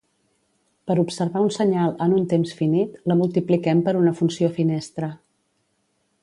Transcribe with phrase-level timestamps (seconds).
[0.91, 5.13] Per observar un senyal en un temps finit, la multipliquem per una funció finestra.